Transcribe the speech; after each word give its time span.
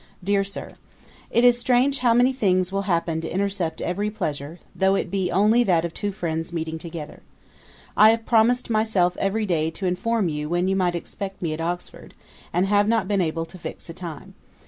'DEAR 0.23 0.43
SIR, 0.43 0.73
'It 1.29 1.43
is 1.43 1.59
strange 1.59 1.99
how 1.99 2.11
many 2.11 2.33
things 2.33 2.71
will 2.71 2.81
happen 2.89 3.21
to 3.21 3.31
intercept 3.31 3.81
every 3.81 4.09
pleasure, 4.09 4.59
though 4.75 4.95
it 4.95 5.11
[be] 5.11 5.31
only 5.31 5.63
that 5.63 5.85
of 5.85 5.93
two 5.93 6.11
friends 6.11 6.51
meeting 6.51 6.79
together. 6.79 7.21
I 7.95 8.09
have 8.09 8.25
promised 8.25 8.71
myself 8.71 9.15
every 9.17 9.45
day 9.45 9.69
to 9.69 9.85
inform 9.85 10.27
you 10.27 10.49
when 10.49 10.67
you 10.67 10.75
might 10.75 10.95
expect 10.95 11.39
me 11.43 11.53
at 11.53 11.61
Oxford, 11.61 12.15
and 12.51 12.65
have 12.65 12.87
not 12.87 13.07
been 13.07 13.21
able 13.21 13.45
to 13.45 13.59
fix 13.59 13.91
a 13.91 13.93
time. 13.93 14.33